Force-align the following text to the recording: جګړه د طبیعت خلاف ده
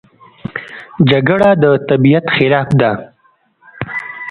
جګړه 1.09 1.49
د 1.61 1.63
طبیعت 1.87 2.25
خلاف 2.35 2.67
ده 2.79 2.91